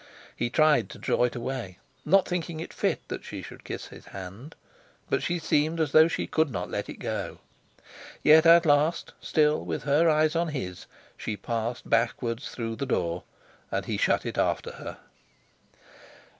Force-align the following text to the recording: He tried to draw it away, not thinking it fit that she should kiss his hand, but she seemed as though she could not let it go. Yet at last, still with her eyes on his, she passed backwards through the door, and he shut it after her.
He 0.35 0.49
tried 0.49 0.89
to 0.89 0.97
draw 0.97 1.25
it 1.25 1.35
away, 1.35 1.77
not 2.05 2.27
thinking 2.27 2.59
it 2.59 2.73
fit 2.73 3.07
that 3.09 3.23
she 3.23 3.43
should 3.43 3.63
kiss 3.63 3.89
his 3.89 4.05
hand, 4.07 4.55
but 5.11 5.21
she 5.21 5.37
seemed 5.37 5.79
as 5.79 5.91
though 5.91 6.07
she 6.07 6.25
could 6.25 6.49
not 6.49 6.71
let 6.71 6.89
it 6.89 6.95
go. 6.97 7.37
Yet 8.23 8.47
at 8.47 8.65
last, 8.65 9.13
still 9.21 9.63
with 9.63 9.83
her 9.83 10.09
eyes 10.09 10.35
on 10.35 10.47
his, 10.47 10.87
she 11.15 11.37
passed 11.37 11.87
backwards 11.87 12.49
through 12.49 12.77
the 12.77 12.87
door, 12.87 13.25
and 13.69 13.85
he 13.85 13.97
shut 13.97 14.25
it 14.25 14.39
after 14.39 14.71
her. 14.71 14.97